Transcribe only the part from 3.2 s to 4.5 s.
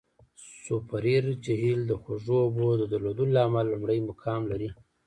له امله لومړی مقام